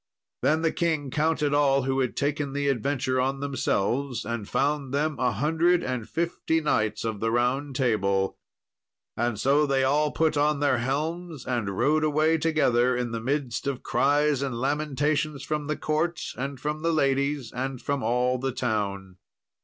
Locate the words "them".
4.95-5.15